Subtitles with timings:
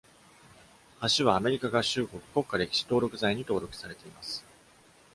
[1.15, 4.43] 橋はは、アメリカ合衆国国家歴史登録財に登録されています。